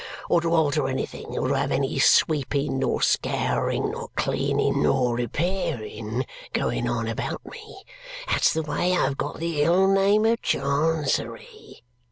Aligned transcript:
or 0.29 0.41
to 0.41 0.51
alter 0.51 0.87
anything, 0.89 1.37
or 1.37 1.47
to 1.49 1.53
have 1.55 1.71
any 1.71 1.99
sweeping, 1.99 2.79
nor 2.79 3.03
scouring, 3.03 3.91
nor 3.91 4.09
cleaning, 4.15 4.81
nor 4.81 5.13
repairing 5.15 6.25
going 6.53 6.89
on 6.89 7.07
about 7.07 7.45
me. 7.45 7.83
That's 8.27 8.51
the 8.51 8.63
way 8.63 8.97
I've 8.97 9.15
got 9.19 9.37
the 9.37 9.61
ill 9.61 9.87
name 9.93 10.25
of 10.25 10.41
Chancery. 10.41 11.83